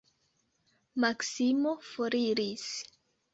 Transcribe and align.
Maksimo 1.03 1.75
foriris. 1.91 2.67